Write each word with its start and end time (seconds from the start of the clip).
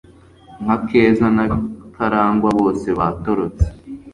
Nka 0.63 0.75
Keza 0.87 1.27
na 1.35 1.45
Karangwa 1.95 2.49
bose 2.59 2.87
batorotse 2.99 3.65